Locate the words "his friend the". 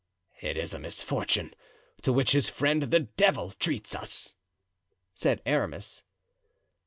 2.31-3.01